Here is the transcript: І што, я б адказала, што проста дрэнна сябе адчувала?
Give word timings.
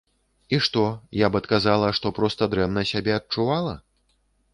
І 0.57 0.59
што, 0.67 0.85
я 1.17 1.27
б 1.35 1.41
адказала, 1.43 1.91
што 1.97 2.11
проста 2.21 2.47
дрэнна 2.53 2.85
сябе 2.93 3.13
адчувала? 3.19 3.75